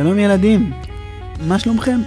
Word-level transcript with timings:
שלום 0.00 0.18
ילדים, 0.18 0.72
מה 1.48 1.58
שלומכם? 1.58 2.00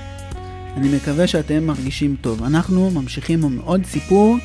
אני 0.77 0.95
מקווה 0.95 1.27
שאתם 1.27 1.63
מרגישים 1.63 2.15
טוב. 2.21 2.43
אנחנו 2.43 2.91
ממשיכים 2.91 3.45
עם 3.45 3.59
עוד 3.63 3.85
סיפור 3.85 4.37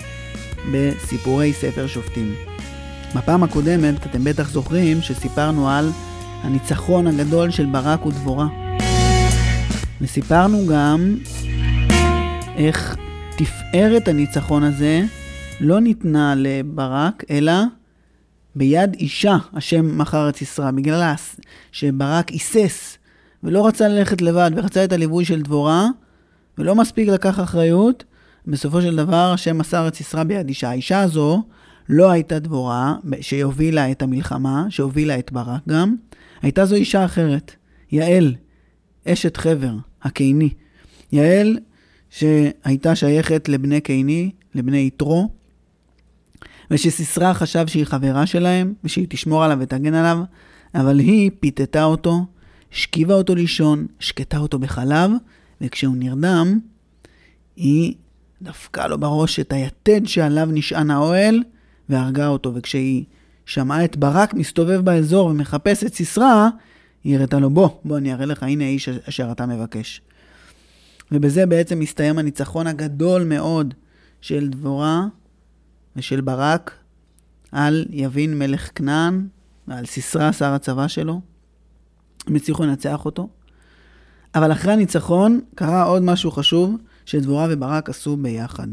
בסיפורי 0.73 1.53
ספר 1.53 1.87
שופטים. 1.87 2.35
בפעם 3.17 3.43
הקודמת 3.43 4.07
אתם 4.07 4.25
בטח 4.25 4.51
זוכרים 4.51 5.03
שסיפרנו 5.03 5.69
על 5.71 5.91
הניצחון 6.43 7.07
הגדול 7.07 7.51
של 7.51 7.67
ברק 7.67 8.07
ודבורה. 8.07 8.47
וסיפרנו 10.01 10.67
גם 10.67 11.17
איך 12.57 12.97
תפארת 13.37 14.09
הניצחון 14.09 14.63
הזה 14.63 15.03
לא 15.61 15.81
ניתנה 15.81 16.35
לברק, 16.37 17.25
אלא 17.31 17.53
ביד 18.57 18.95
אישה 18.95 19.37
השם 19.55 19.99
מכר 19.99 20.29
את 20.29 20.37
סיסרא, 20.37 20.71
בגלל 20.71 21.15
שברק 21.73 22.29
היסס 22.29 22.98
ולא 23.43 23.67
רצה 23.67 23.89
ללכת 23.89 24.23
לבד 24.23 24.51
ורצה 24.57 24.85
את 24.85 24.93
הליווי 24.93 25.25
של 25.25 25.43
דבורה, 25.43 25.89
ולא 26.59 26.75
מספיק 26.75 27.09
לקח 27.09 27.41
אחריות, 27.41 28.05
בסופו 28.47 28.83
של 28.83 28.97
דבר 28.97 29.33
השם 29.35 29.59
מסר 29.59 29.89
את 29.89 29.95
סיסרא 29.95 30.23
ביד 30.23 30.49
אישה. 30.49 30.71
האישה 30.71 31.01
הזו 31.01 31.43
לא 31.89 32.11
הייתה 32.11 32.39
דבורה 32.39 32.95
שהובילה 33.21 33.91
את 33.91 34.03
המלחמה, 34.03 34.67
שהובילה 34.71 35.19
את 35.19 35.33
ברק 35.33 35.61
גם, 35.69 35.97
הייתה 36.43 36.65
זו 36.67 36.75
אישה 36.75 37.05
אחרת, 37.05 37.53
יעל, 37.93 38.35
אשת 39.09 39.37
חבר, 39.37 39.73
הקיני. 40.03 40.51
יעל 41.13 41.59
שהייתה 42.11 42.95
שייכת 42.95 43.49
לבני 43.49 43.81
קיני, 43.81 44.31
לבני 44.55 44.87
יתרו, 44.87 45.29
ושסיסרא 46.71 47.33
חשב 47.33 47.67
שהיא 47.67 47.85
חברה 47.85 48.27
שלהם, 48.27 48.75
ושהיא 48.85 49.07
תשמור 49.09 49.45
עליו 49.45 49.59
ותגן 49.61 49.95
עליו, 49.95 50.19
אבל 50.75 50.99
היא 50.99 51.31
פיתתה 51.41 51.85
אותו, 51.85 52.27
השכיבה 52.73 53.15
אותו 53.15 53.35
לישון, 53.35 53.87
שקטה 53.99 54.39
אותו 54.39 54.59
בחלב, 54.59 55.11
וכשהוא 55.61 55.97
נרדם, 55.97 56.59
היא 57.57 57.95
דפקה 58.43 58.87
לו 58.87 58.99
בראש 58.99 59.41
את 59.41 59.53
היתד 59.53 60.07
שעליו 60.07 60.49
נשען 60.53 60.91
האוהל, 60.91 61.43
והרגה 61.89 62.27
אותו. 62.27 62.55
וכשהיא 62.55 63.05
שמעה 63.47 63.85
את 63.85 63.97
ברק 63.97 64.35
מסתובב 64.35 64.81
באזור 64.81 65.27
ומחפש 65.27 65.85
את 65.85 65.95
סיסרא, 65.95 66.49
היא 67.05 67.17
הראתה 67.17 67.39
לו, 67.39 67.51
בוא, 67.51 67.69
בוא, 67.85 67.99
אני 67.99 68.13
אראה 68.13 68.27
לך, 68.27 68.43
הנה 68.43 68.65
האיש 68.65 68.89
אשר 68.89 69.33
אתה 69.33 69.47
מבקש. 69.47 70.01
ובזה 71.13 71.47
בעצם 71.47 71.79
מסתיים 71.79 72.19
הניצחון 72.19 72.67
הגדול 72.67 73.25
מאוד 73.25 73.75
של 74.21 74.49
דבורה 74.49 75.07
ושל 75.97 76.21
ברק 76.21 76.75
על 77.53 77.87
יבין 77.91 78.39
מלך 78.39 78.71
כנען 78.75 79.27
ועל 79.69 79.87
סיסרא 79.87 80.33
שר 80.33 80.53
הצבא 80.53 80.89
שלו. 80.89 81.21
הם 82.29 82.35
הצליחו 82.35 82.65
לנצח 82.65 83.05
אותו. 83.05 83.29
אבל 84.35 84.53
אחרי 84.53 84.73
הניצחון 84.73 85.41
קרה 85.55 85.83
עוד 85.83 86.03
משהו 86.03 86.31
חשוב 86.31 86.77
שדבורה 87.07 87.47
וברק 87.51 87.89
עשו 87.89 88.17
ביחד. 88.17 88.69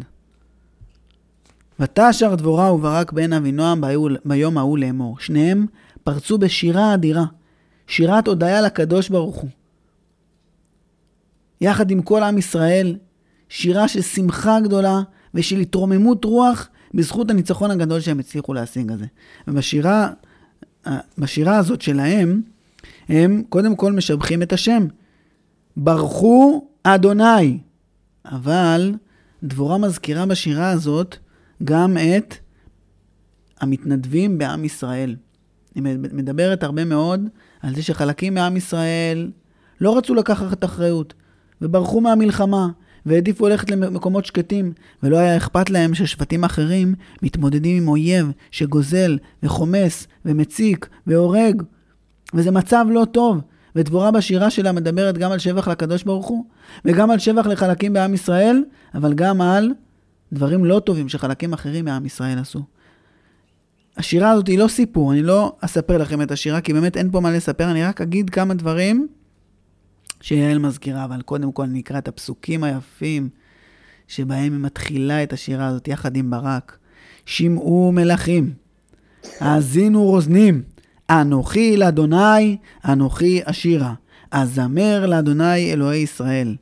ותשר 1.80 2.36
דבורה 2.36 2.74
וברק 2.74 3.12
בן 3.12 3.34
אבינועם 3.34 3.84
ביום 4.26 4.58
ההוא 4.58 4.78
לאמור. 4.78 5.20
שניהם 5.20 5.66
פרצו 6.04 6.38
בשירה 6.38 6.94
אדירה, 6.94 7.26
שירת 7.88 8.28
הודיה 8.28 8.62
לקדוש 8.62 9.10
ברוך 9.10 9.36
הוא. 9.36 9.50
יחד 11.62 11.92
עם 11.92 12.02
כל 12.02 12.24
עם 12.24 12.38
ישראל, 12.38 12.98
שירה 13.50 13.88
של 13.88 14.02
שמחה 14.02 14.60
גדולה 14.60 15.02
ושל 15.34 15.60
התרוממות 15.60 16.26
רוח 16.26 16.70
בזכות 16.94 17.30
הניצחון 17.30 17.72
הגדול 17.72 18.00
שהם 18.00 18.20
הצליחו 18.20 18.54
להשיג 18.54 18.92
הזה. 18.92 19.06
ובשירה 19.48 20.10
בשירה 21.18 21.58
הזאת 21.58 21.82
שלהם, 21.82 22.42
הם 23.10 23.44
קודם 23.50 23.76
כל 23.76 23.92
משבחים 23.92 24.42
את 24.42 24.54
השם. 24.54 24.88
ברכו 25.78 26.68
אדוני. 26.84 27.60
אבל 28.26 28.94
דבורה 29.44 29.78
מזכירה 29.78 30.26
בשירה 30.26 30.70
הזאת 30.70 31.18
גם 31.64 31.98
את 31.98 32.36
המתנדבים 33.62 34.38
בעם 34.38 34.66
ישראל. 34.66 35.16
היא 35.76 35.84
מדברת 36.14 36.64
הרבה 36.64 36.86
מאוד 36.86 37.28
על 37.62 37.76
זה 37.76 37.84
שחלקים 37.84 38.34
מעם 38.34 38.58
ישראל 38.58 39.32
לא 39.82 39.98
רצו 39.98 40.16
לקחת 40.16 40.64
אחריות, 40.64 41.14
וברחו 41.62 42.02
מהמלחמה, 42.02 42.68
והעדיפו 43.06 43.48
ללכת 43.48 43.70
למקומות 43.70 44.26
שקטים, 44.26 44.74
ולא 45.04 45.18
היה 45.18 45.38
אכפת 45.38 45.70
להם 45.70 45.94
ששבטים 45.94 46.44
אחרים 46.44 46.96
מתמודדים 47.22 47.78
עם 47.78 47.88
אויב 47.88 48.32
שגוזל 48.52 49.18
וחומס 49.44 50.08
ומציק 50.26 50.90
והורג, 51.08 51.64
וזה 52.36 52.52
מצב 52.52 52.86
לא 52.90 53.06
טוב. 53.12 53.42
ודבורה 53.76 54.12
בשירה 54.12 54.50
שלה 54.50 54.72
מדברת 54.72 55.18
גם 55.18 55.32
על 55.32 55.40
שבח 55.40 55.68
לקדוש 55.68 56.04
ברוך 56.04 56.28
הוא, 56.28 56.46
וגם 56.86 57.12
על 57.12 57.20
שבח 57.20 57.48
לחלקים 57.48 57.94
בעם 57.94 58.14
ישראל, 58.14 58.64
אבל 58.96 59.14
גם 59.14 59.42
על 59.42 59.72
דברים 60.34 60.66
לא 60.66 60.80
טובים 60.80 61.10
שחלקים 61.10 61.54
אחרים 61.54 61.86
מעם 61.86 62.06
ישראל 62.06 62.40
עשו. 62.40 62.64
השירה 63.98 64.32
הזאת 64.32 64.48
היא 64.48 64.60
לא 64.60 64.68
סיפור, 64.68 65.14
אני 65.14 65.24
לא 65.24 65.56
אספר 65.62 65.98
לכם 65.98 66.22
את 66.22 66.32
השירה, 66.32 66.62
כי 66.62 66.74
באמת 66.74 66.98
אין 66.98 67.12
פה 67.12 67.20
מה 67.20 67.32
לספר, 67.32 67.72
אני 67.72 67.84
רק 67.84 68.02
אגיד 68.02 68.30
כמה 68.30 68.54
דברים 68.54 69.08
שיעל 70.22 70.60
מזכירה, 70.60 71.06
אבל 71.06 71.22
קודם 71.22 71.52
כל 71.52 71.64
אני 71.64 71.80
אקרא 71.80 71.98
את 71.98 72.08
הפסוקים 72.08 72.64
היפים 72.64 73.30
שבהם 74.08 74.54
היא 74.54 74.62
מתחילה 74.62 75.24
את 75.24 75.34
השירה 75.34 75.68
הזאת 75.68 75.88
יחד 75.88 76.16
עם 76.16 76.30
ברק. 76.30 76.78
שמעו 77.26 77.92
מלכים, 77.92 78.54
האזינו 79.40 80.04
רוזנים, 80.04 80.64
אנוכי 81.10 81.78
לאדוני, 81.78 82.58
אנוכי 82.86 83.42
אשירה. 83.44 83.94
אזמר 84.32 85.06
לאדוני 85.06 85.74
אלוהי 85.74 86.00
ישראל. 86.00 86.56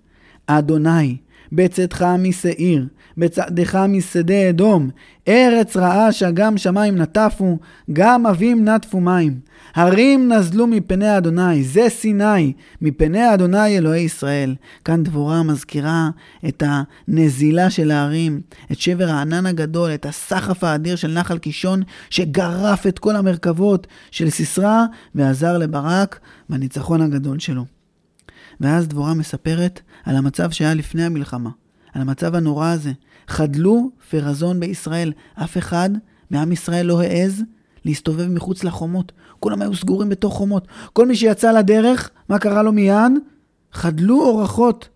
אדוני, 0.47 1.17
בצאתך 1.53 2.05
משעיר, 2.19 2.87
בצעדך 3.17 3.75
משדה 3.75 4.49
אדום, 4.49 4.89
ארץ 5.27 5.77
רעה 5.77 6.11
שגם 6.11 6.57
שמיים 6.57 6.97
נטפו, 6.97 7.57
גם 7.93 8.27
אבים 8.27 8.69
נטפו 8.69 8.99
מים. 8.99 9.39
הרים 9.75 10.31
נזלו 10.31 10.67
מפני 10.67 11.17
אדוני, 11.17 11.63
זה 11.63 11.85
סיני, 11.89 12.53
מפני 12.81 13.33
אדוני 13.33 13.77
אלוהי 13.77 14.01
ישראל. 14.01 14.55
כאן 14.85 15.03
דבורה 15.03 15.43
מזכירה 15.43 16.09
את 16.47 16.63
הנזילה 16.65 17.69
של 17.69 17.91
ההרים, 17.91 18.41
את 18.71 18.79
שבר 18.79 19.09
הענן 19.09 19.45
הגדול, 19.45 19.93
את 19.93 20.05
הסחף 20.05 20.63
האדיר 20.63 20.95
של 20.95 21.19
נחל 21.19 21.37
קישון, 21.37 21.81
שגרף 22.09 22.87
את 22.87 22.99
כל 22.99 23.15
המרכבות 23.15 23.87
של 24.11 24.29
סיסרא 24.29 24.83
ועזר 25.15 25.57
לברק 25.57 26.19
בניצחון 26.49 27.01
הגדול 27.01 27.39
שלו. 27.39 27.82
ואז 28.61 28.87
דבורה 28.87 29.13
מספרת 29.13 29.81
על 30.05 30.15
המצב 30.15 30.51
שהיה 30.51 30.73
לפני 30.73 31.03
המלחמה, 31.03 31.49
על 31.93 32.01
המצב 32.01 32.35
הנורא 32.35 32.67
הזה. 32.67 32.91
חדלו 33.27 33.89
פרזון 34.09 34.59
בישראל. 34.59 35.13
אף 35.35 35.57
אחד 35.57 35.89
מעם 36.31 36.51
ישראל 36.51 36.85
לא 36.85 37.01
העז 37.01 37.43
להסתובב 37.85 38.27
מחוץ 38.27 38.63
לחומות. 38.63 39.11
כולם 39.39 39.61
היו 39.61 39.75
סגורים 39.75 40.09
בתוך 40.09 40.33
חומות. 40.33 40.67
כל 40.93 41.07
מי 41.07 41.15
שיצא 41.15 41.51
לדרך, 41.51 42.09
מה 42.29 42.39
קרה 42.39 42.63
לו 42.63 42.71
מיד? 42.71 43.11
חדלו 43.73 44.21
אורחות. 44.21 44.89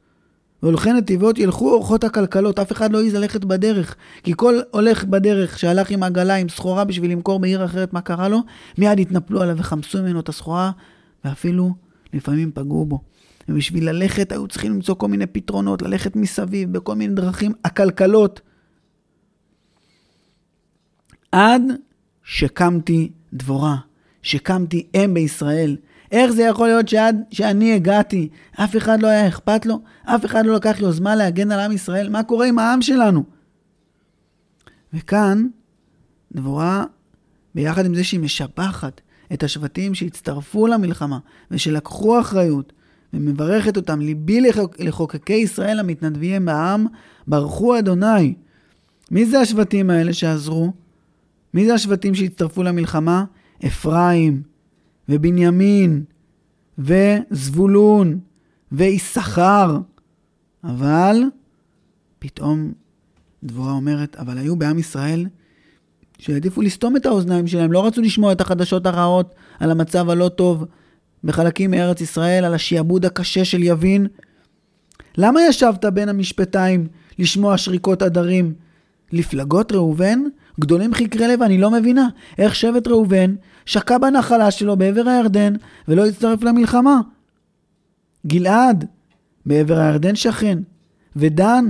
והולכי 0.63 0.93
נתיבות 0.93 1.37
ילכו 1.37 1.71
אורחות 1.71 2.03
הכלכלות, 2.03 2.59
אף 2.59 2.71
אחד 2.71 2.91
לא 2.91 3.01
העז 3.01 3.13
ללכת 3.13 3.45
בדרך. 3.45 3.95
כי 4.23 4.33
כל 4.35 4.59
הולך 4.71 5.05
בדרך 5.05 5.59
שהלך 5.59 5.89
עם 5.89 6.03
עגלה, 6.03 6.35
עם 6.35 6.49
סחורה 6.49 6.83
בשביל 6.83 7.11
למכור 7.11 7.39
בעיר 7.39 7.65
אחרת, 7.65 7.93
מה 7.93 8.01
קרה 8.01 8.29
לו? 8.29 8.39
מיד 8.77 8.99
התנפלו 8.99 9.41
עליו 9.41 9.57
וחמסו 9.57 10.01
ממנו 10.01 10.19
את 10.19 10.29
הסחורה, 10.29 10.71
ואפילו 11.25 11.73
לפעמים 12.13 12.51
פגעו 12.53 12.85
בו. 12.85 12.99
ובשביל 13.49 13.89
ללכת 13.89 14.31
היו 14.31 14.47
צריכים 14.47 14.71
למצוא 14.71 14.95
כל 14.95 15.07
מיני 15.07 15.25
פתרונות, 15.25 15.81
ללכת 15.81 16.15
מסביב 16.15 16.73
בכל 16.73 16.95
מיני 16.95 17.15
דרכים 17.15 17.51
עקלקלות. 17.63 18.41
עד 21.31 21.61
שקמתי 22.23 23.11
דבורה, 23.33 23.75
שקמתי 24.21 24.87
אם 24.95 25.13
בישראל. 25.13 25.77
איך 26.11 26.31
זה 26.31 26.43
יכול 26.43 26.67
להיות 26.67 26.87
שעד 26.87 27.23
שאני 27.31 27.73
הגעתי, 27.73 28.29
אף 28.51 28.77
אחד 28.77 29.01
לא 29.01 29.07
היה 29.07 29.27
אכפת 29.27 29.65
לו? 29.65 29.81
אף 30.03 30.25
אחד 30.25 30.45
לא 30.45 30.55
לקח 30.55 30.77
יוזמה 30.79 31.15
להגן 31.15 31.51
על 31.51 31.59
עם 31.59 31.71
ישראל? 31.71 32.09
מה 32.09 32.23
קורה 32.23 32.47
עם 32.47 32.59
העם 32.59 32.81
שלנו? 32.81 33.23
וכאן, 34.93 35.47
דבורה, 36.31 36.85
ביחד 37.55 37.85
עם 37.85 37.95
זה 37.95 38.03
שהיא 38.03 38.19
משבחת 38.19 39.01
את 39.33 39.43
השבטים 39.43 39.95
שהצטרפו 39.95 40.67
למלחמה 40.67 41.19
ושלקחו 41.51 42.19
אחריות 42.19 42.73
ומברכת 43.17 43.77
אותם, 43.77 43.99
ליבי 43.99 44.41
לחוק, 44.41 44.79
לחוקקי 44.79 45.33
ישראל 45.33 45.79
המתנדבים 45.79 46.45
בעם, 46.45 46.85
ברכו 47.27 47.79
אדוני. 47.79 48.33
מי 49.11 49.25
זה 49.25 49.39
השבטים 49.39 49.89
האלה 49.89 50.13
שעזרו? 50.13 50.71
מי 51.53 51.65
זה 51.65 51.73
השבטים 51.73 52.15
שהצטרפו 52.15 52.63
למלחמה? 52.63 53.25
אפרים, 53.65 54.41
ובנימין, 55.09 56.03
וזבולון, 56.77 58.19
ויששכר. 58.71 59.79
אבל 60.63 61.21
פתאום 62.19 62.71
דבורה 63.43 63.71
אומרת, 63.71 64.15
אבל 64.15 64.37
היו 64.37 64.55
בעם 64.55 64.79
ישראל 64.79 65.27
שהעדיפו 66.19 66.61
לסתום 66.61 66.95
את 66.95 67.05
האוזניים 67.05 67.47
שלהם, 67.47 67.71
לא 67.71 67.85
רצו 67.85 68.01
לשמוע 68.01 68.31
את 68.31 68.41
החדשות 68.41 68.85
הרעות 68.85 69.35
על 69.59 69.71
המצב 69.71 70.09
הלא 70.09 70.29
טוב 70.29 70.65
בחלקים 71.27 71.71
מארץ 71.71 72.01
ישראל 72.01 72.45
על 72.45 72.53
השיעבוד 72.53 73.05
הקשה 73.05 73.45
של 73.45 73.63
יבין? 73.63 74.07
למה 75.17 75.41
ישבת 75.41 75.85
בין 75.85 76.09
המשפטיים 76.09 76.87
לשמוע 77.19 77.57
שריקות 77.57 78.01
עדרים? 78.01 78.53
לפלגות 79.11 79.71
ראובן? 79.71 80.19
גדולים 80.59 80.93
חקרי 80.93 81.27
לב, 81.27 81.41
אני 81.41 81.57
לא 81.57 81.71
מבינה. 81.71 82.07
איך 82.37 82.55
שבט 82.55 82.87
ראובן 82.87 83.35
שקע 83.65 83.97
בנחלה 83.97 84.51
שלו 84.51 84.77
בעבר 84.77 85.09
הירדן 85.09 85.53
ולא 85.87 86.05
הצטרף 86.05 86.43
למלחמה? 86.43 86.99
גלעד, 88.27 88.85
בעבר 89.45 89.79
הירדן 89.79 90.15
שכן. 90.15 90.59
ודן, 91.15 91.65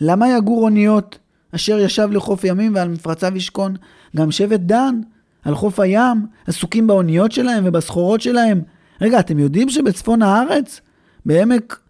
למה 0.00 0.28
יגור 0.28 0.62
אוניות 0.62 1.18
אשר 1.54 1.78
ישב 1.78 2.08
לחוף 2.12 2.44
ימים 2.44 2.74
ועל 2.74 2.88
מפרציו 2.88 3.36
ישכון? 3.36 3.76
גם 4.16 4.30
שבט 4.30 4.60
דן, 4.60 5.00
על 5.44 5.54
חוף 5.54 5.80
הים, 5.80 6.26
עסוקים 6.46 6.86
באוניות 6.86 7.32
שלהם 7.32 7.64
ובסחורות 7.66 8.20
שלהם. 8.20 8.62
רגע, 9.00 9.20
אתם 9.20 9.38
יודעים 9.38 9.68
שבצפון 9.68 10.22
הארץ, 10.22 10.80
בעמק, 11.26 11.80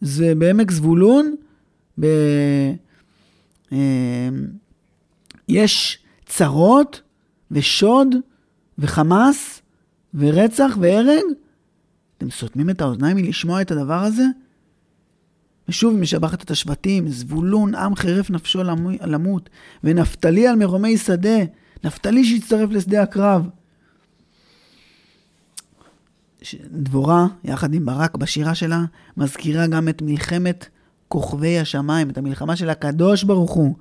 זה 0.00 0.34
בעמק 0.34 0.70
זבולון, 0.70 1.34
ב... 2.00 2.06
אה, 3.72 4.28
יש 5.48 5.98
צרות 6.26 7.02
ושוד 7.50 8.08
וחמאס 8.78 9.62
ורצח 10.14 10.76
והרג? 10.80 11.22
אתם 12.18 12.30
סותמים 12.30 12.70
את 12.70 12.80
האוזניים 12.80 13.16
מלשמוע 13.16 13.62
את 13.62 13.70
הדבר 13.70 14.00
הזה? 14.00 14.24
ושוב 15.68 15.94
משבחת 15.94 16.42
את 16.42 16.50
השבטים, 16.50 17.08
זבולון 17.08 17.74
עם 17.74 17.94
חירף 17.94 18.30
נפשו 18.30 18.62
למות, 19.06 19.50
ונפתלי 19.84 20.46
על 20.46 20.56
מרומי 20.56 20.96
שדה, 20.96 21.38
נפתלי 21.84 22.24
שהצטרף 22.24 22.70
לשדה 22.70 23.02
הקרב. 23.02 23.48
דבורה, 26.70 27.26
יחד 27.44 27.74
עם 27.74 27.86
ברק 27.86 28.16
בשירה 28.16 28.54
שלה, 28.54 28.84
מזכירה 29.16 29.66
גם 29.66 29.88
את 29.88 30.02
מלחמת 30.02 30.66
כוכבי 31.08 31.58
השמיים, 31.58 32.10
את 32.10 32.18
המלחמה 32.18 32.56
של 32.56 32.70
הקדוש 32.70 33.24
ברוך 33.24 33.52
הוא. 33.52 33.74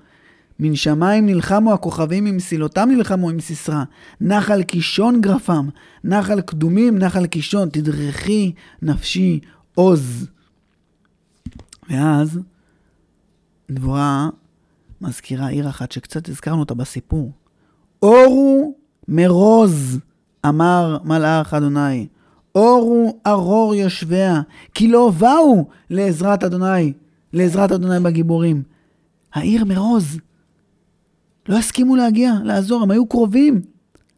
מן 0.59 0.75
שמיים 0.75 1.25
נלחמו 1.25 1.73
הכוכבים, 1.73 2.25
ממסילותם 2.25 2.89
נלחמו 2.91 3.29
עם 3.29 3.39
סיסרא. 3.39 3.83
נחל 4.21 4.63
קישון 4.63 5.21
גרפם, 5.21 5.69
נחל 6.03 6.41
קדומים, 6.41 6.97
נחל 6.97 7.25
קישון, 7.25 7.69
תדרכי 7.69 8.53
נפשי 8.81 9.39
עוז. 9.75 10.27
ואז 11.89 12.39
דבורה 13.71 14.29
מזכירה 15.01 15.47
עיר 15.47 15.69
אחת 15.69 15.91
שקצת 15.91 16.29
הזכרנו 16.29 16.59
אותה 16.59 16.73
בסיפור. 16.73 17.31
אורו 18.03 18.75
מרוז, 19.07 19.99
אמר 20.45 20.97
מלאך 21.03 21.53
אדוני. 21.53 22.07
אורו 22.55 23.19
ארור 23.27 23.75
יושביה, 23.75 24.41
כי 24.73 24.87
לא 24.87 25.11
באו 25.19 25.65
לעזרת 25.89 26.43
אדוני, 26.43 26.93
לעזרת 27.33 27.71
אדוני 27.71 27.99
בגיבורים. 27.99 28.63
העיר 29.33 29.65
מרוז. 29.65 30.17
לא 31.49 31.57
הסכימו 31.57 31.95
להגיע, 31.95 32.33
לעזור, 32.43 32.83
הם 32.83 32.91
היו 32.91 33.05
קרובים 33.05 33.61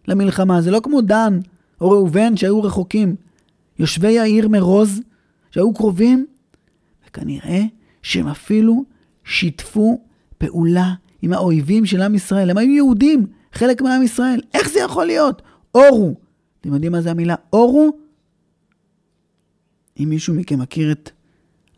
למלחמה. 0.07 0.61
זה 0.61 0.71
לא 0.71 0.79
כמו 0.83 1.01
דן 1.01 1.39
או 1.81 1.91
ראובן 1.91 2.37
שהיו 2.37 2.63
רחוקים. 2.63 3.15
יושבי 3.79 4.19
העיר 4.19 4.47
מרוז, 4.47 5.01
שהיו 5.51 5.73
קרובים, 5.73 6.25
וכנראה 7.07 7.61
שהם 8.01 8.27
אפילו 8.27 8.83
שיתפו 9.23 10.01
פעולה 10.37 10.93
עם 11.21 11.33
האויבים 11.33 11.85
של 11.85 12.01
עם 12.01 12.15
ישראל. 12.15 12.49
הם 12.49 12.57
היו 12.57 12.71
יהודים, 12.71 13.25
חלק 13.53 13.81
מעם 13.81 14.03
ישראל. 14.03 14.41
איך 14.53 14.69
זה 14.69 14.79
יכול 14.79 15.05
להיות? 15.05 15.41
אורו. 15.75 16.15
אתם 16.61 16.73
יודעים 16.73 16.91
מה 16.91 17.01
זה 17.01 17.11
המילה 17.11 17.35
אורו? 17.53 18.02
אם 19.99 20.09
מישהו 20.09 20.33
מכם 20.33 20.59
מכיר 20.59 20.91
את 20.91 21.11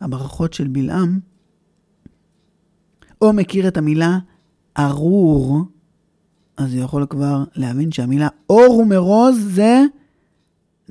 הברכות 0.00 0.52
של 0.52 0.68
בלעם, 0.68 1.20
או 3.22 3.32
מכיר 3.32 3.68
את 3.68 3.76
המילה 3.76 4.18
ארור, 4.78 5.64
אז 6.56 6.74
הוא 6.74 6.82
יכול 6.82 7.06
כבר 7.10 7.44
להבין 7.54 7.92
שהמילה 7.92 8.28
אור 8.50 8.78
ומרוז 8.78 9.36
זה 9.54 9.82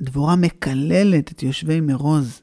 דבורה 0.00 0.36
מקללת 0.36 1.32
את 1.32 1.42
יושבי 1.42 1.80
מרוז. 1.80 2.40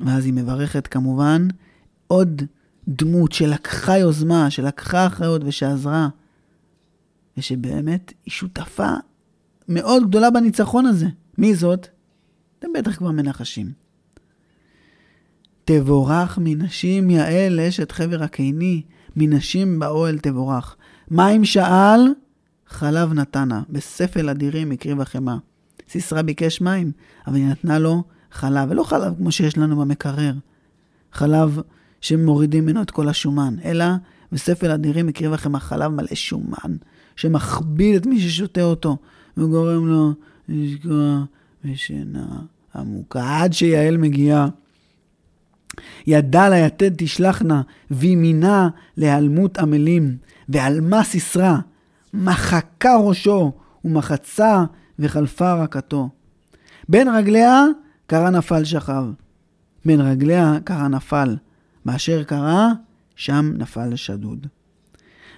ואז 0.00 0.24
היא 0.24 0.32
מברכת 0.32 0.86
כמובן 0.86 1.48
עוד 2.06 2.42
דמות 2.88 3.32
שלקחה 3.32 3.98
יוזמה, 3.98 4.50
שלקחה 4.50 5.06
אחריות 5.06 5.42
ושעזרה, 5.44 6.08
ושבאמת 7.36 8.12
היא 8.24 8.32
שותפה 8.32 8.92
מאוד 9.68 10.08
גדולה 10.08 10.30
בניצחון 10.30 10.86
הזה. 10.86 11.06
מי 11.38 11.54
זאת? 11.54 11.88
אתם 12.58 12.68
בטח 12.78 12.96
כבר 12.96 13.10
מנחשים. 13.10 13.72
תבורך 15.64 16.38
מנשים 16.42 17.10
יעל 17.10 17.60
אשת 17.60 17.92
חבר 17.92 18.22
הקיני, 18.22 18.82
מנשים 19.16 19.78
באוהל 19.78 20.18
תבורך. 20.18 20.76
מים 21.10 21.44
שאל, 21.44 22.00
חלב 22.66 23.12
נתנה, 23.12 23.62
בספל 23.68 24.28
אדירים 24.28 24.72
הקריבה 24.72 25.04
חמאה. 25.04 25.36
סיסרא 25.88 26.22
ביקש 26.22 26.60
מים, 26.60 26.92
אבל 27.26 27.36
היא 27.36 27.46
נתנה 27.46 27.78
לו 27.78 28.02
חלב, 28.32 28.70
ולא 28.70 28.82
חלב 28.82 29.14
כמו 29.16 29.32
שיש 29.32 29.58
לנו 29.58 29.76
במקרר, 29.76 30.32
חלב 31.12 31.60
שמורידים 32.00 32.64
ממנו 32.64 32.82
את 32.82 32.90
כל 32.90 33.08
השומן, 33.08 33.54
אלא 33.64 33.84
בספל 34.32 34.70
אדירים 34.70 35.08
הקריבה 35.08 35.36
חמאה 35.36 35.60
חלב 35.60 35.90
מלא 35.92 36.14
שומן, 36.14 36.76
שמכביד 37.16 37.94
את 37.96 38.06
מי 38.06 38.20
ששותה 38.20 38.62
אותו, 38.62 38.96
וגורם 39.36 39.86
לו 39.86 40.12
לשקוע 40.48 41.24
בשינה 41.64 42.26
עמוקה, 42.74 43.42
עד 43.42 43.52
שיעל 43.52 43.96
מגיעה. 43.96 44.48
ידע 46.06 46.48
ליתד 46.48 46.90
תשלחנה, 46.96 47.62
וימינה 47.90 48.68
להיעלמות 48.96 49.58
עמלים, 49.58 50.16
ועלמה 50.48 51.04
סיסרא, 51.04 51.56
מחקה 52.14 52.96
ראשו, 52.96 53.52
ומחצה 53.84 54.64
וחלפה 54.98 55.54
רקתו. 55.54 56.08
בין 56.88 57.08
רגליה 57.08 57.64
קרא 58.06 58.30
נפל 58.30 58.64
שכב. 58.64 59.04
בין 59.84 60.00
רגליה 60.00 60.58
קרא 60.64 60.88
נפל, 60.88 61.36
באשר 61.84 62.24
קרא, 62.24 62.66
שם 63.16 63.52
נפל 63.58 63.96
שדוד. 63.96 64.46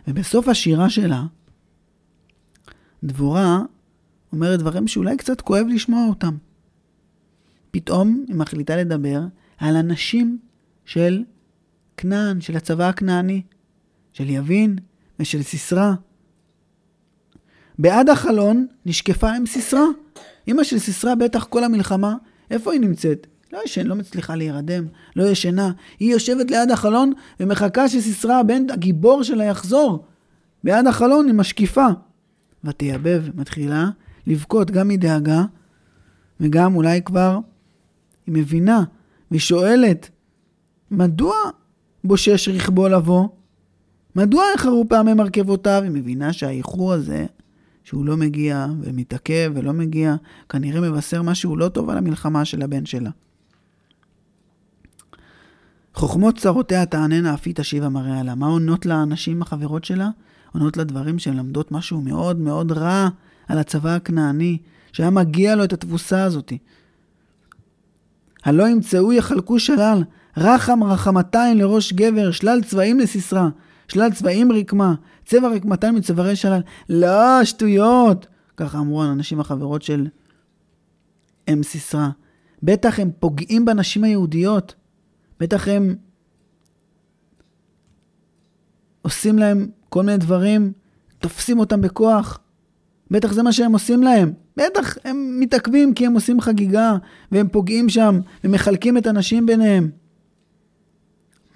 ובסוף 0.08 0.48
השירה 0.48 0.90
שלה, 0.90 1.24
דבורה 3.04 3.62
אומרת 4.32 4.58
דברים 4.58 4.88
שאולי 4.88 5.16
קצת 5.16 5.40
כואב 5.40 5.66
לשמוע 5.68 6.06
אותם. 6.08 6.36
פתאום 7.70 8.24
היא 8.28 8.36
מחליטה 8.36 8.76
לדבר 8.76 9.20
על 9.58 9.76
הנשים 9.76 10.38
של 10.84 11.24
כנען, 11.96 12.40
של 12.40 12.56
הצבא 12.56 12.88
הכנעני, 12.88 13.42
של 14.12 14.30
יבין 14.30 14.78
ושל 15.20 15.42
סיסרא. 15.42 15.92
בעד 17.78 18.08
החלון 18.08 18.66
נשקפה 18.86 19.32
עם 19.32 19.46
סיסרא. 19.46 19.84
אמא 20.48 20.64
של 20.64 20.78
סיסרא 20.78 21.14
בטח 21.14 21.44
כל 21.44 21.64
המלחמה, 21.64 22.14
איפה 22.50 22.72
היא 22.72 22.80
נמצאת? 22.80 23.26
לא 23.52 23.60
ישן, 23.64 23.86
לא 23.86 23.94
מצליחה 23.94 24.36
להירדם, 24.36 24.86
לא 25.16 25.24
ישנה. 25.24 25.70
היא 26.00 26.12
יושבת 26.12 26.50
ליד 26.50 26.70
החלון 26.70 27.12
ומחכה 27.40 27.88
שסיסרא 27.88 28.34
הבן 28.34 28.70
הגיבור 28.70 29.22
שלה 29.22 29.44
יחזור. 29.44 30.04
בעד 30.64 30.86
החלון 30.86 31.26
היא 31.26 31.34
משקיפה. 31.34 31.86
ותייבב, 32.64 33.24
מתחילה 33.34 33.90
לבכות 34.30 34.70
גם 34.70 34.88
מדאגה, 34.88 35.44
וגם 36.40 36.76
אולי 36.76 37.02
כבר 37.02 37.38
היא 38.26 38.34
מבינה 38.34 38.84
והיא 39.30 39.40
שואלת, 39.40 40.10
מדוע 40.90 41.34
בושש 42.04 42.48
רכבו 42.48 42.88
לבוא? 42.88 43.28
מדוע 44.16 44.44
איחרו 44.52 44.84
פעמי 44.88 45.14
מרכבותיו? 45.14 45.80
היא 45.82 45.90
מבינה 45.90 46.32
שהאיחור 46.32 46.92
הזה, 46.92 47.26
שהוא 47.84 48.06
לא 48.06 48.16
מגיע 48.16 48.66
ומתעכב 48.80 49.52
ולא 49.54 49.72
מגיע, 49.72 50.16
כנראה 50.48 50.80
מבשר 50.80 51.22
משהו 51.22 51.56
לא 51.56 51.68
טוב 51.68 51.90
על 51.90 51.98
המלחמה 51.98 52.44
של 52.44 52.62
הבן 52.62 52.86
שלה. 52.86 53.10
חוכמות 55.94 56.38
צרותיה 56.38 56.86
תעננה 56.86 57.34
אף 57.34 57.42
היא 57.44 57.54
תשיב 57.56 57.84
המראה 57.84 58.22
לה. 58.22 58.34
מה 58.34 58.46
עונות 58.46 58.86
לאנשים 58.86 59.42
החברות 59.42 59.84
שלה? 59.84 60.10
עונות 60.52 60.76
לה 60.76 60.84
דברים 60.84 61.18
שהן 61.18 61.36
למדות 61.36 61.72
משהו 61.72 62.00
מאוד 62.00 62.38
מאוד 62.38 62.72
רע 62.72 63.08
על 63.50 63.58
הצבא 63.58 63.94
הכנעני, 63.94 64.58
שהיה 64.92 65.10
מגיע 65.10 65.54
לו 65.54 65.64
את 65.64 65.72
התבוסה 65.72 66.24
הזאתי. 66.24 66.58
הלא 68.44 68.68
ימצאו 68.68 69.12
יחלקו 69.12 69.58
שלל, 69.58 70.04
רחם 70.36 70.84
רחמתיים 70.84 71.58
לראש 71.58 71.92
גבר, 71.92 72.30
שלל 72.30 72.62
צבעים 72.62 73.00
לסיסרא, 73.00 73.48
שלל 73.88 74.12
צבעים 74.12 74.52
רקמה, 74.52 74.94
צבע 75.24 75.48
רקמתיים 75.48 75.94
מצווארי 75.94 76.36
שלל. 76.36 76.60
לא, 76.88 77.44
שטויות! 77.44 78.26
ככה 78.56 78.78
אמרו 78.78 79.02
הנשים 79.02 79.40
החברות 79.40 79.82
של 79.82 80.06
אם 81.52 81.62
סיסרא. 81.62 82.08
בטח 82.62 83.00
הם 83.00 83.10
פוגעים 83.18 83.64
בנשים 83.64 84.04
היהודיות. 84.04 84.74
בטח 85.40 85.68
הם 85.68 85.96
עושים 89.02 89.38
להם 89.38 89.68
כל 89.88 90.02
מיני 90.02 90.18
דברים, 90.18 90.72
תופסים 91.18 91.58
אותם 91.58 91.80
בכוח. 91.80 92.38
בטח 93.10 93.32
זה 93.32 93.42
מה 93.42 93.52
שהם 93.52 93.72
עושים 93.72 94.02
להם. 94.02 94.32
בטח 94.56 94.98
הם 95.04 95.40
מתעכבים 95.40 95.94
כי 95.94 96.06
הם 96.06 96.12
עושים 96.12 96.40
חגיגה, 96.40 96.96
והם 97.32 97.48
פוגעים 97.48 97.88
שם, 97.88 98.20
ומחלקים 98.44 98.98
את 98.98 99.06
הנשים 99.06 99.46
ביניהם. 99.46 99.90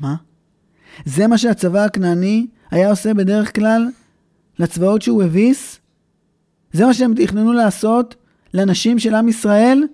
מה? 0.00 0.14
זה 1.04 1.26
מה 1.26 1.38
שהצבא 1.38 1.84
הכנעני 1.84 2.46
היה 2.70 2.90
עושה 2.90 3.14
בדרך 3.14 3.54
כלל 3.54 3.88
לצבאות 4.58 5.02
שהוא 5.02 5.23
הביס? 5.23 5.80
זה 6.73 6.87
מה 6.87 6.94
שהם 6.94 7.14
תכננו 7.14 7.52
לעשות 7.52 8.14
לנשים 8.54 8.99
של 8.99 9.14
עם 9.14 9.28
ישראל? 9.28 9.84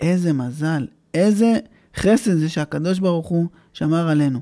איזה 0.00 0.32
מזל, 0.32 0.86
איזה 1.14 1.58
חסד 1.96 2.36
זה 2.36 2.48
שהקדוש 2.48 2.98
ברוך 2.98 3.26
הוא 3.26 3.46
שמר 3.72 4.08
עלינו. 4.08 4.40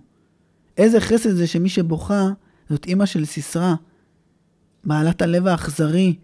איזה 0.76 1.00
חסד 1.00 1.30
זה 1.30 1.46
שמי 1.46 1.68
שבוכה 1.68 2.28
זאת 2.70 2.86
אימא 2.86 3.06
של 3.06 3.24
סיסרא, 3.24 3.74
בעלת 4.84 5.22
הלב 5.22 5.46
האכזרי, 5.46 6.14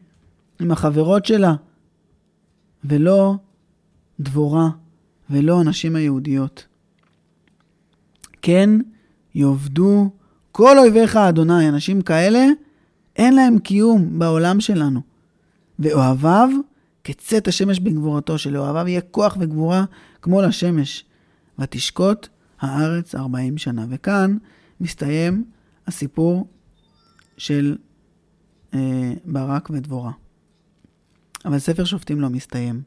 עם 0.62 0.70
החברות 0.70 1.26
שלה, 1.26 1.54
ולא 2.84 3.34
דבורה, 4.20 4.68
ולא 5.30 5.60
הנשים 5.60 5.96
היהודיות. 5.96 6.66
כן, 8.42 8.70
יאבדו 9.34 10.10
כל 10.52 10.78
אויביך, 10.78 11.16
אדוני. 11.16 11.68
אנשים 11.68 12.02
כאלה, 12.02 12.46
אין 13.16 13.34
להם 13.34 13.58
קיום 13.58 14.18
בעולם 14.18 14.60
שלנו. 14.60 15.00
ואוהביו, 15.78 16.48
כצאת 17.04 17.48
השמש 17.48 17.80
בגבורתו, 17.80 18.38
שלאוהביו 18.38 18.88
יהיה 18.88 19.00
כוח 19.00 19.36
וגבורה 19.40 19.84
כמו 20.22 20.42
לשמש. 20.42 21.04
ותשקוט 21.58 22.28
הארץ 22.60 23.14
ארבעים 23.14 23.58
שנה. 23.58 23.86
וכאן 23.88 24.36
מסתיים 24.80 25.44
הסיפור 25.86 26.46
של 27.36 27.76
אה, 28.74 29.12
ברק 29.24 29.70
ודבורה. 29.70 30.12
אבל 31.44 31.58
ספר 31.58 31.84
שופטים 31.84 32.20
לא 32.20 32.30
מסתיים, 32.30 32.82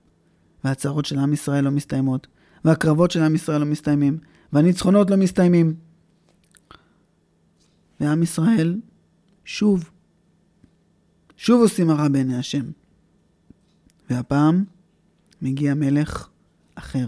והצהרות 0.64 1.06
של 1.06 1.20
עם 1.20 1.34
ישראל 1.34 1.64
לא 1.64 1.72
מסתיימות, 1.72 2.28
והקרבות 2.66 3.12
של 3.12 3.22
עם 3.22 3.36
ישראל 3.36 3.60
לא 3.60 3.66
מסתיימים, 3.66 4.18
והניצחונות 4.54 5.10
לא 5.10 5.18
מסתיימים. 5.18 5.76
ועם 8.00 8.24
ישראל 8.24 8.80
שוב, 9.46 9.90
שוב 11.38 11.62
עושים 11.62 11.90
הרע 11.90 12.08
בעיני 12.08 12.38
השם. 12.38 12.66
והפעם 14.10 14.64
מגיע 15.42 15.74
מלך 15.74 16.30
אחר, 16.76 17.08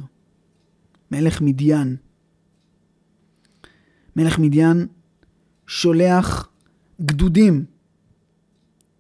מלך 1.12 1.42
מדיין. 1.42 1.96
מלך 4.16 4.40
מדיין 4.40 4.88
שולח 5.68 6.50
גדודים 7.02 7.66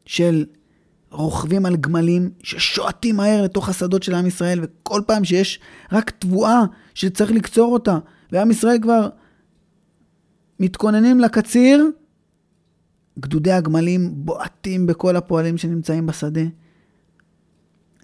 של 0.06 0.46
רוכבים 1.18 1.66
על 1.66 1.76
גמלים 1.76 2.30
ששועטים 2.44 3.16
מהר 3.16 3.42
לתוך 3.44 3.70
השדות 3.70 4.04
של 4.04 4.16
עם 4.16 4.26
ישראל, 4.26 4.60
וכל 4.62 5.02
פעם 5.08 5.24
שיש 5.24 5.60
רק 5.92 6.10
תבואה 6.10 6.62
שצריך 6.94 7.32
לקצור 7.32 7.74
אותה, 7.74 7.98
ועם 8.32 8.52
ישראל 8.52 8.78
כבר 8.82 9.10
מתכוננים 10.60 11.20
לקציר, 11.20 11.86
גדודי 13.20 13.52
הגמלים 13.52 14.12
בועטים 14.16 14.88
בכל 14.88 15.16
הפועלים 15.16 15.58
שנמצאים 15.58 16.06
בשדה, 16.06 16.42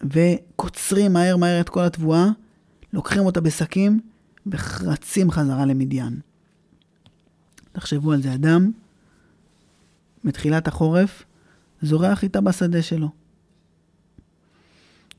וקוצרים 0.03 1.13
מהר 1.13 1.37
מהר 1.37 1.61
את 1.61 1.69
כל 1.69 1.83
התבואה, 1.83 2.27
לוקחים 2.93 3.25
אותה 3.25 3.41
בשקים 3.41 3.99
ורצים 4.45 5.31
חזרה 5.31 5.65
למדיין. 5.65 6.19
תחשבו 7.71 8.11
על 8.11 8.21
זה, 8.21 8.33
אדם 8.33 8.71
מתחילת 10.23 10.67
החורף 10.67 11.23
זורח 11.83 12.23
איתה 12.23 12.41
בשדה 12.41 12.81
שלו. 12.81 13.09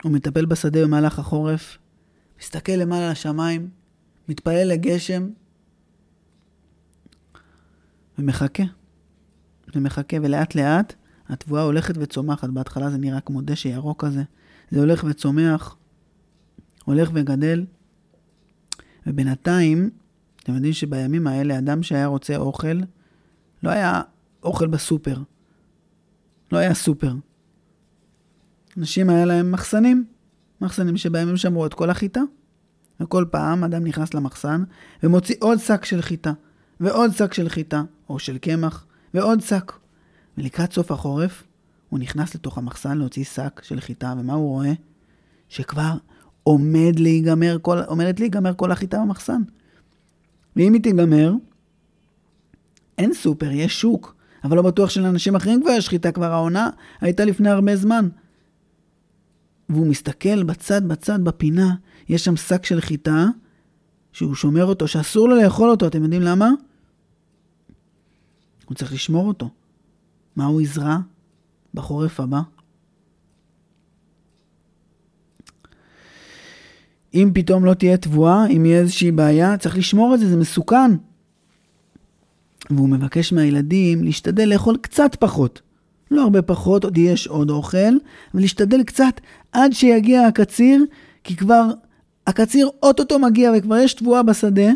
הוא 0.03 0.13
מטפל 0.13 0.47
בשדה 0.47 0.83
במהלך 0.83 1.19
החורף, 1.19 1.79
מסתכל 2.41 2.73
למעלה 2.73 3.11
לשמיים, 3.11 3.69
מתפלל 4.29 4.69
לגשם, 4.69 5.29
ומחכה. 8.19 8.63
ומחכה, 9.75 10.17
ולאט 10.23 10.55
לאט 10.55 10.95
התבואה 11.29 11.63
הולכת 11.63 11.95
וצומחת. 11.99 12.49
בהתחלה 12.49 12.91
זה 12.91 12.99
נראה 12.99 13.21
כמו 13.21 13.41
דשא 13.41 13.69
ירוק 13.69 14.05
כזה. 14.05 14.23
זה 14.71 14.81
הולך 14.81 15.05
וצומח, 15.09 15.77
הולך 16.85 17.11
וגדל. 17.15 17.67
ובינתיים, 19.07 19.91
אתם 20.43 20.55
יודעים 20.55 20.73
שבימים 20.73 21.27
האלה, 21.27 21.59
אדם 21.59 21.83
שהיה 21.83 22.07
רוצה 22.07 22.37
אוכל, 22.37 22.81
לא 23.63 23.71
היה 23.71 24.03
אוכל 24.43 24.67
בסופר. 24.67 25.23
לא 26.53 26.59
היה 26.59 26.75
סופר. 26.75 27.15
אנשים 28.79 29.11
היה 29.11 29.25
להם 29.25 29.53
מחסנים, 29.53 30.05
מחסנים 30.61 30.97
שבהם 30.97 31.29
הם 31.29 31.37
שמרו 31.37 31.67
את 31.67 31.75
כל 31.75 31.91
החיטה. 31.91 32.21
וכל 33.01 33.25
פעם 33.31 33.65
אדם 33.65 33.85
נכנס 33.85 34.15
למחסן 34.15 34.65
ומוציא 35.03 35.35
עוד 35.41 35.59
שק 35.59 35.85
של 35.85 36.03
חיטה, 36.03 36.33
ועוד 36.81 37.11
שק 37.11 37.33
של 37.33 37.49
חיטה, 37.49 37.83
או 38.09 38.19
של 38.19 38.39
קמח, 38.39 38.87
ועוד 39.15 39.41
שק. 39.41 39.73
ולקראת 40.39 40.73
סוף 40.73 40.91
החורף, 40.91 41.43
הוא 41.89 41.99
נכנס 41.99 42.35
לתוך 42.35 42.59
המחסן 42.59 42.99
להוציא 42.99 43.25
שק 43.25 43.61
של 43.65 43.81
חיטה, 43.81 44.15
ומה 44.19 44.33
הוא 44.33 44.49
רואה? 44.49 44.73
שכבר 45.49 45.97
עומד 46.43 46.93
להיגמר 46.99 47.57
כל, 47.63 47.79
עומדת 47.87 48.21
להיגמר 48.21 48.55
כל 48.55 48.73
החיטה 48.73 48.99
במחסן. 48.99 49.43
ואם 50.57 50.73
היא 50.73 50.83
תיגמר, 50.83 51.33
אין 52.99 53.15
סופר, 53.15 53.51
יש 53.51 53.81
שוק. 53.81 54.17
אבל 54.45 54.57
לא 54.57 54.63
בטוח 54.63 54.91
שלאנשים 54.91 55.35
אחרים 55.35 55.63
כבר 55.63 55.71
יש 55.71 55.89
חיטה, 55.89 56.13
כבר 56.13 56.33
העונה 56.33 56.71
הייתה 57.01 57.25
לפני 57.25 57.51
הרבה 57.51 57.77
זמן. 57.77 58.09
והוא 59.69 59.87
מסתכל 59.87 60.43
בצד 60.43 60.89
בצד 60.89 61.25
בפינה, 61.25 61.75
יש 62.09 62.25
שם 62.25 62.37
שק 62.37 62.65
של 62.65 62.81
חיטה, 62.81 63.27
שהוא 64.13 64.35
שומר 64.35 64.65
אותו, 64.65 64.89
שאסור 64.89 65.29
לו 65.29 65.37
לאכול 65.37 65.71
אותו, 65.71 65.87
אתם 65.87 66.03
יודעים 66.03 66.23
למה? 66.23 66.51
הוא 68.65 68.75
צריך 68.75 68.93
לשמור 68.93 69.29
אותו. 69.29 69.51
מה 70.37 70.45
הוא 70.45 70.61
יזרע 70.61 70.99
בחורף 71.75 72.21
הבא? 72.21 72.41
אם 77.15 77.31
פתאום 77.35 77.65
לא 77.65 77.75
תהיה 77.75 77.97
תבואה, 77.97 78.47
אם 78.47 78.67
יהיה 78.67 78.81
איזושהי 78.81 79.11
בעיה, 79.11 79.59
צריך 79.59 79.77
לשמור 79.77 80.15
את 80.15 80.21
זה, 80.21 80.29
זה 80.29 80.37
מסוכן. 80.37 80.91
והוא 82.71 82.89
מבקש 82.89 83.33
מהילדים 83.33 84.05
להשתדל 84.05 84.49
לאכול 84.49 84.77
קצת 84.77 85.17
פחות. 85.21 85.63
לא 86.11 86.23
הרבה 86.23 86.43
פחות, 86.43 86.85
עוד 86.85 86.99
יש 86.99 87.27
עוד 87.27 87.51
אוכל, 87.51 87.97
ולהשתדל 88.35 88.83
קצת 88.83 89.21
עד 89.53 89.73
שיגיע 89.73 90.27
הקציר, 90.27 90.85
כי 91.25 91.37
כבר 91.37 91.71
הקציר 92.27 92.71
אוטוטו 92.83 93.19
מגיע 93.19 93.53
וכבר 93.57 93.77
יש 93.77 93.95
תבואה 93.95 94.23
בשדה, 94.23 94.71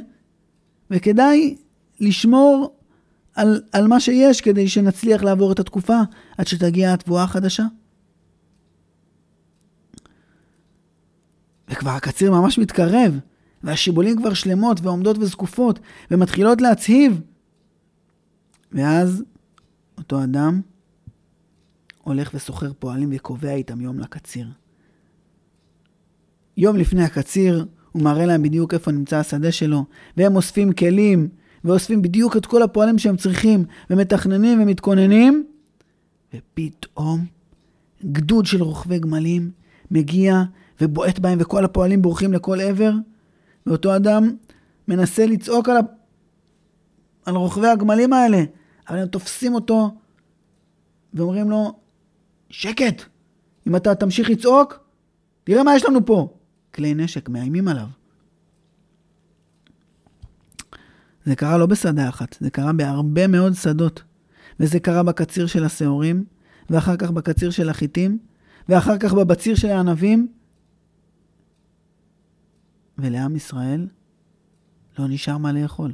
וכדאי 0.91 1.57
לשמור 2.01 2.77
על, 3.35 3.63
על 3.73 3.87
מה 3.87 4.01
שיש 4.01 4.41
כדי 4.41 4.69
שנצליח 4.69 5.23
לעבור 5.23 5.53
את 5.53 5.59
התקופה 5.59 5.99
עד 6.39 6.47
שתגיע 6.47 6.93
התבואה 6.93 7.23
החדשה. 7.23 7.65
וכבר 11.71 11.91
הקציר 11.91 12.33
ממש 12.33 12.59
מתקרב, 12.59 13.19
והשיבולים 13.63 14.17
כבר 14.17 14.35
שלמות 14.35 14.81
ועומדות 14.83 15.19
וזקופות, 15.19 15.79
ומתחילות 16.11 16.61
להצהיב. 16.61 17.21
ואז 18.73 19.23
אותו 19.99 20.25
אדם 20.25 20.61
הולך 22.03 22.31
וסוחר 22.35 22.73
פועלים 22.79 23.09
וקובע 23.13 23.53
איתם 23.53 23.81
יום 23.81 23.99
לקציר. 23.99 24.49
יום 26.57 26.77
לפני 26.77 27.05
הקציר 27.05 27.67
הוא 27.93 28.03
מראה 28.03 28.27
להם 28.27 28.43
בדיוק 28.43 28.75
איפה 28.75 28.93
נמצא 28.93 29.17
השדה 29.17 29.53
שלו, 29.53 29.85
והם 30.17 30.37
אוספים 30.37 30.73
כלים, 30.73 31.29
ואוספים 31.65 32.03
בדיוק 32.03 32.37
את 32.37 32.47
כל 32.47 32.63
הפועלים 32.63 32.99
שהם 32.99 33.17
צריכים, 33.17 33.65
ומתכננים 33.91 34.63
ומתכוננים, 34.63 35.47
ופתאום 36.35 37.25
גדוד 38.05 38.47
של 38.47 38.63
רוכבי 38.63 38.99
גמלים 38.99 39.51
מגיע 39.91 40.43
ובועט 40.81 41.19
בהם, 41.19 41.39
וכל 41.41 41.65
הפועלים 41.65 42.03
בורחים 42.03 42.33
לכל 42.33 42.61
עבר, 42.61 42.93
ואותו 43.67 43.97
אדם 43.97 44.31
מנסה 44.89 45.27
לצעוק 45.27 45.69
על, 45.69 45.77
ה... 45.77 45.81
על 47.25 47.37
רוכבי 47.37 47.69
הגמלים 47.69 48.13
האלה, 48.13 48.45
אבל 48.89 48.99
הם 48.99 49.09
תופסים 49.09 49.55
אותו 49.55 49.95
ואומרים 51.15 51.51
לו, 51.51 51.79
שקט, 52.51 53.03
אם 53.67 53.77
אתה 53.77 53.95
תמשיך 53.95 54.31
לצעוק, 54.31 54.89
תראה 55.45 55.63
מה 55.63 55.77
יש 55.77 55.85
לנו 55.85 56.07
פה. 56.07 56.35
כלי 56.75 56.95
נשק 56.95 57.29
מאיימים 57.29 57.69
עליו. 57.69 57.87
זה 61.25 61.37
קרה 61.37 61.59
לא 61.59 61.67
בשדה 61.67 62.09
אחת, 62.09 62.37
זה 62.41 62.51
קרה 62.51 62.73
בהרבה 62.73 63.27
מאוד 63.27 63.53
שדות. 63.53 64.03
וזה 64.61 64.81
קרה 64.81 65.03
בקציר 65.03 65.47
של 65.47 65.65
השעורים, 65.65 66.25
ואחר 66.71 66.97
כך 66.97 67.11
בקציר 67.11 67.51
של 67.51 67.69
החיטים, 67.69 68.19
ואחר 68.69 68.99
כך 68.99 69.13
בבציר 69.13 69.55
של 69.55 69.69
הענבים. 69.69 70.33
ולעם 72.99 73.37
ישראל 73.37 73.89
לא 74.99 75.09
נשאר 75.09 75.39
מה 75.39 75.53
לאכול. 75.53 75.93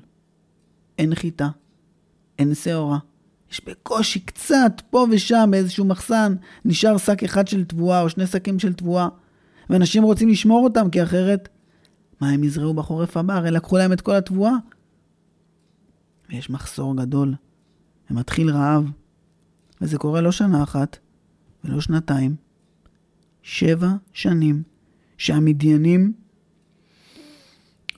אין 0.98 1.14
חיטה, 1.14 1.48
אין 2.38 2.54
שעורה, 2.54 2.98
יש 3.52 3.64
בקושי 3.66 4.20
קצת 4.20 4.82
פה 4.90 5.06
ושם 5.10 5.48
באיזשהו 5.50 5.84
מחסן, 5.84 6.34
נשאר 6.64 6.98
שק 6.98 7.22
אחד 7.22 7.48
של 7.48 7.64
תבואה 7.64 8.00
או 8.00 8.08
שני 8.08 8.26
שקים 8.26 8.58
של 8.58 8.72
תבואה, 8.72 9.08
ואנשים 9.70 10.02
רוצים 10.02 10.28
לשמור 10.28 10.64
אותם, 10.64 10.90
כי 10.90 11.02
אחרת, 11.02 11.48
מה 12.20 12.30
הם 12.30 12.44
יזרעו 12.44 12.74
בחורף 12.74 13.16
הבא? 13.16 13.34
הרי 13.34 13.50
לקחו 13.50 13.76
להם 13.76 13.92
את 13.92 14.00
כל 14.00 14.14
התבואה. 14.14 14.52
ויש 16.28 16.50
מחסור 16.50 16.96
גדול, 16.96 17.34
ומתחיל 18.10 18.50
רעב, 18.50 18.90
וזה 19.80 19.98
קורה 19.98 20.20
לא 20.20 20.32
שנה 20.32 20.62
אחת, 20.62 20.98
ולא 21.64 21.80
שנתיים, 21.80 22.36
שבע 23.42 23.88
שנים, 24.12 24.62
שהמדיינים 25.18 26.12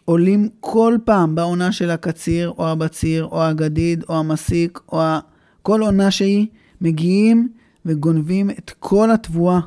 עולים 0.07 0.49
כל 0.61 0.99
פעם 1.05 1.35
בעונה 1.35 1.73
של 1.73 1.91
הקציר, 1.91 2.51
או 2.51 2.69
הבציר, 2.69 3.25
או 3.25 3.43
הגדיד, 3.43 4.05
או 4.09 4.19
המסיק, 4.19 4.79
או 4.93 5.01
ה... 5.01 5.21
כל 5.63 5.81
עונה 5.83 6.11
שהיא, 6.11 6.47
מגיעים 6.81 7.53
וגונבים 7.85 8.51
את 8.51 8.71
כל 8.79 9.11
התבואה. 9.11 9.61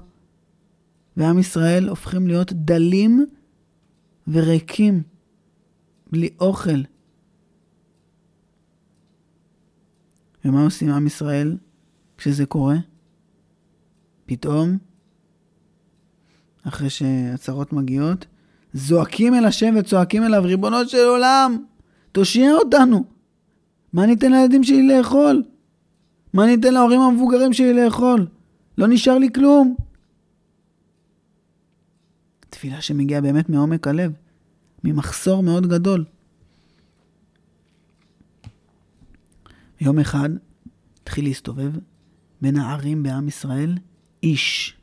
ועם 1.17 1.39
ישראל 1.39 1.89
הופכים 1.89 2.27
להיות 2.27 2.53
דלים 2.53 3.25
וריקים, 4.27 5.03
בלי 6.11 6.29
אוכל. 6.39 6.81
ומה 10.45 10.63
עושים 10.63 10.89
עם 10.89 11.07
ישראל 11.07 11.57
כשזה 12.17 12.45
קורה? 12.45 12.75
פתאום, 14.25 14.77
אחרי 16.63 16.89
שהצהרות 16.89 17.73
מגיעות, 17.73 18.25
זועקים 18.73 19.35
אל 19.35 19.45
השם 19.45 19.75
וצועקים 19.79 20.23
אליו, 20.23 20.43
ריבונו 20.43 20.87
של 20.87 21.05
עולם, 21.07 21.63
תושיע 22.11 22.51
אותנו. 22.51 23.03
מה 23.93 24.05
ניתן 24.05 24.31
לילדים 24.31 24.63
שלי 24.63 24.87
לאכול? 24.87 25.43
מה 26.33 26.45
ניתן 26.45 26.73
להורים 26.73 27.01
המבוגרים 27.01 27.53
שלי 27.53 27.73
לאכול? 27.73 28.27
לא 28.77 28.87
נשאר 28.87 29.17
לי 29.17 29.29
כלום. 29.33 29.75
תפילה 32.49 32.81
שמגיעה 32.81 33.21
באמת 33.21 33.49
מעומק 33.49 33.87
הלב, 33.87 34.11
ממחסור 34.83 35.43
מאוד 35.43 35.67
גדול. 35.67 36.05
יום 39.81 39.99
אחד 39.99 40.29
התחיל 41.03 41.25
להסתובב 41.25 41.71
בין 42.41 42.57
הערים 42.57 43.03
בעם 43.03 43.27
ישראל 43.27 43.77
איש, 44.23 44.77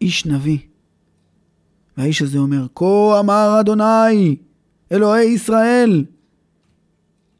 איש 0.00 0.26
נביא. 0.26 0.58
והאיש 1.96 2.22
הזה 2.22 2.38
אומר, 2.38 2.66
כה 2.74 3.20
אמר 3.20 3.56
אדוני, 3.60 4.36
אלוהי 4.92 5.26
ישראל, 5.26 6.04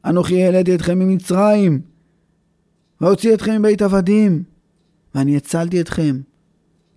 אנוכי 0.05 0.43
העליתי 0.43 0.75
אתכם 0.75 0.99
ממצרים, 0.99 1.81
והוציא 3.01 3.33
אתכם 3.33 3.59
מבית 3.59 3.81
עבדים, 3.81 4.43
ואני 5.15 5.37
הצלתי 5.37 5.81
אתכם. 5.81 6.21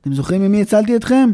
אתם 0.01 0.15
זוכרים 0.15 0.43
ממי 0.43 0.63
הצלתי 0.63 0.97
אתכם? 0.97 1.31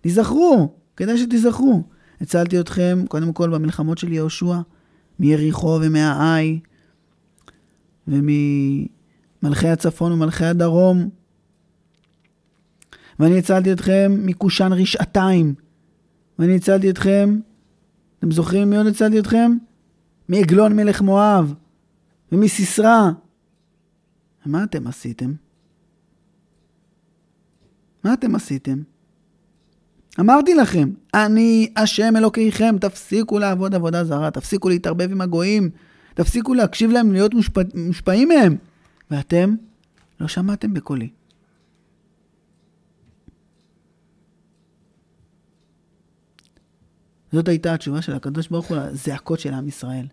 תיזכרו, 0.00 0.72
כדאי 0.96 1.18
שתיזכרו. 1.18 1.82
הצלתי 2.20 2.60
אתכם, 2.60 3.04
קודם 3.08 3.32
כל, 3.32 3.50
במלחמות 3.50 3.98
של 3.98 4.12
יהושע, 4.12 4.56
מיריחו 5.18 5.78
ומהאי, 5.82 6.60
וממלכי 8.08 9.68
הצפון 9.68 10.12
ומלכי 10.12 10.44
הדרום. 10.44 11.08
ואני 13.20 13.38
הצלתי 13.38 13.72
אתכם 13.72 14.16
מקושן 14.18 14.72
רשעתיים. 14.72 15.54
ואני 16.38 16.56
הצלתי 16.56 16.90
אתכם, 16.90 17.40
אתם 18.18 18.30
זוכרים 18.30 18.70
מי 18.70 18.76
עוד 18.76 18.86
הצלתי 18.86 19.18
אתכם? 19.18 19.52
מעגלון 20.28 20.76
מלך 20.76 21.02
מואב, 21.02 21.54
ומסיסרא. 22.32 23.10
מה 24.46 24.64
אתם 24.64 24.86
עשיתם? 24.86 25.32
מה 28.04 28.12
אתם 28.14 28.34
עשיתם? 28.34 28.82
אמרתי 30.20 30.54
לכם, 30.54 30.90
אני 31.14 31.72
השם 31.76 32.16
אלוקיכם, 32.16 32.76
תפסיקו 32.80 33.38
לעבוד 33.38 33.74
עבודה 33.74 34.04
זרה, 34.04 34.30
תפסיקו 34.30 34.68
להתערבב 34.68 35.12
עם 35.12 35.20
הגויים, 35.20 35.70
תפסיקו 36.14 36.54
להקשיב 36.54 36.90
להם, 36.90 37.12
להיות 37.12 37.34
מושפע, 37.34 37.60
מושפעים 37.74 38.28
מהם. 38.28 38.56
ואתם 39.10 39.54
לא 40.20 40.28
שמעתם 40.28 40.74
בקולי. 40.74 41.08
זאת 47.32 47.48
הייתה 47.48 47.74
התשובה 47.74 48.02
של 48.02 48.12
הקדוש 48.12 48.48
ברוך 48.48 48.66
הוא 48.66 48.76
לזעקות 48.76 49.40
של 49.40 49.54
עם 49.54 49.68
ישראל. 49.68 50.06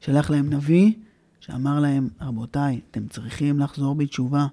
שלח 0.00 0.30
להם 0.30 0.52
נביא 0.52 0.92
שאמר 1.40 1.80
להם, 1.80 2.08
רבותיי, 2.20 2.80
אתם 2.90 3.06
צריכים 3.08 3.60
לחזור 3.60 3.94
בתשובה. 3.94 4.46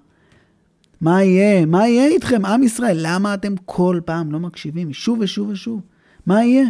מה 1.00 1.22
יהיה? 1.22 1.66
מה 1.66 1.88
יהיה 1.88 2.06
איתכם, 2.06 2.46
עם 2.46 2.62
ישראל? 2.62 2.98
למה 3.00 3.34
אתם 3.34 3.54
כל 3.64 4.00
פעם 4.04 4.32
לא 4.32 4.40
מקשיבים 4.40 4.92
שוב 4.92 5.18
ושוב 5.20 5.48
ושוב? 5.48 5.80
מה 6.26 6.44
יהיה? 6.44 6.64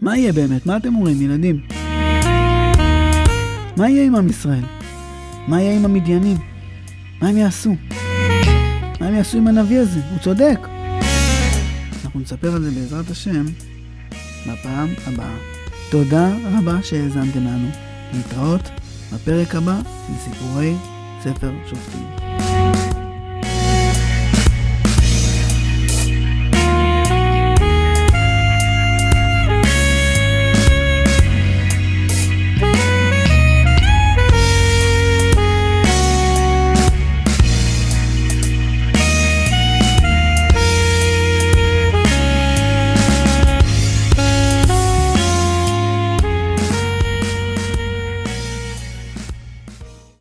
מה 0.00 0.16
יהיה 0.16 0.32
באמת? 0.32 0.66
מה 0.66 0.76
אתם 0.76 0.94
אומרים, 0.94 1.22
ילדים? 1.22 1.66
מה 3.76 3.88
יהיה 3.88 4.06
עם 4.06 4.16
עם 4.16 4.28
ישראל? 4.28 4.64
מה 5.48 5.60
יהיה 5.60 5.76
עם 5.76 5.84
המדיינים? 5.84 6.36
מה 7.20 7.28
הם 7.28 7.36
יעשו? 7.36 7.74
מה 9.00 9.06
הם 9.06 9.14
יעשו 9.14 9.38
עם 9.38 9.48
הנביא 9.48 9.78
הזה? 9.78 10.00
הוא 10.10 10.18
צודק. 10.18 10.58
אנחנו 12.12 12.20
נספר 12.20 12.54
על 12.54 12.62
זה 12.62 12.70
בעזרת 12.70 13.10
השם 13.10 13.44
בפעם 14.46 14.88
הבאה. 15.06 15.36
תודה 15.90 16.28
רבה 16.44 16.82
שהאזנתם 16.82 17.38
לנו. 17.38 17.68
להתראות 18.12 18.70
בפרק 19.14 19.54
הבא 19.54 19.80
של 20.24 20.32
ספר 21.22 21.50
שופטים. 21.70 22.81